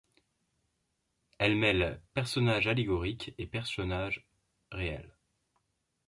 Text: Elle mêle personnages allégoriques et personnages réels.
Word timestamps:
Elle 1.37 1.55
mêle 1.55 2.01
personnages 2.15 2.65
allégoriques 2.65 3.35
et 3.37 3.45
personnages 3.45 4.25
réels. 4.71 5.15